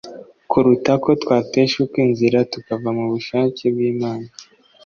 [0.49, 4.27] kuruta ko twateshuka inzira tukava mu bushake bw'Imana